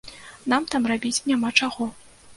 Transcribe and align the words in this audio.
Нам 0.53 0.65
там 0.71 0.89
рабіць 0.93 1.23
няма 1.33 1.55
чаго. 1.61 1.91